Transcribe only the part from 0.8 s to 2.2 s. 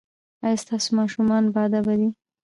ماشومان باادبه دي؟